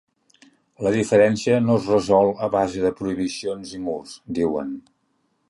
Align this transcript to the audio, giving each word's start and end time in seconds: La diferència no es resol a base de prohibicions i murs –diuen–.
La 0.85 0.93
diferència 0.95 1.59
no 1.65 1.75
es 1.81 1.89
resol 1.93 2.33
a 2.47 2.49
base 2.57 2.81
de 2.87 2.93
prohibicions 3.03 3.77
i 3.79 3.83
murs 3.91 4.19
–diuen–. 4.41 4.75